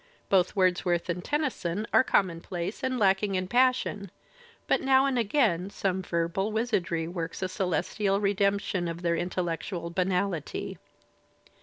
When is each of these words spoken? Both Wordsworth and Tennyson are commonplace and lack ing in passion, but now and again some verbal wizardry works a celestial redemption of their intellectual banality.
Both 0.29 0.55
Wordsworth 0.55 1.09
and 1.09 1.23
Tennyson 1.23 1.85
are 1.93 2.03
commonplace 2.03 2.81
and 2.81 2.97
lack 2.97 3.21
ing 3.21 3.35
in 3.35 3.47
passion, 3.47 4.09
but 4.65 4.81
now 4.81 5.05
and 5.05 5.15
again 5.19 5.69
some 5.69 6.01
verbal 6.01 6.51
wizardry 6.51 7.07
works 7.07 7.43
a 7.43 7.47
celestial 7.47 8.19
redemption 8.19 8.87
of 8.87 9.03
their 9.03 9.15
intellectual 9.15 9.91
banality. 9.91 10.79